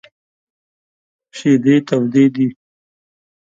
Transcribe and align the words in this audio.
شیدې 1.37 1.75
تودې 1.87 2.25
دي! 2.35 2.47